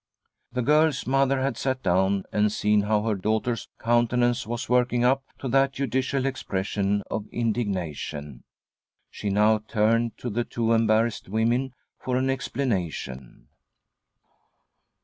The 0.51 0.63
girl's 0.63 1.05
mother 1.05 1.39
had 1.41 1.57
sat 1.57 1.83
down 1.83 2.23
and 2.31 2.51
seen 2.51 2.81
how 2.81 3.03
her 3.03 3.13
daughter's 3.13 3.67
"countenance 3.79 4.47
was 4.47 4.67
working 4.67 5.03
up 5.03 5.23
to 5.37 5.47
that 5.49 5.73
judicial 5.73 6.25
expression 6.25 7.03
of 7.11 7.27
indignation. 7.27 8.43
She 9.11 9.29
now 9.29 9.59
turned 9.59 10.17
to 10.17 10.31
the 10.31 10.43
two 10.43 10.73
embarrassed 10.73 11.29
women 11.29 11.75
for 11.99 12.17
an 12.17 12.31
explanation. 12.31 13.47